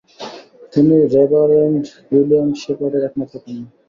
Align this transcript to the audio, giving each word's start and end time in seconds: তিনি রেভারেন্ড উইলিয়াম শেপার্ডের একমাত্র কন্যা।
তিনি 0.73 0.95
রেভারেন্ড 1.15 1.83
উইলিয়াম 2.11 2.49
শেপার্ডের 2.61 3.03
একমাত্র 3.07 3.35
কন্যা। 3.43 3.65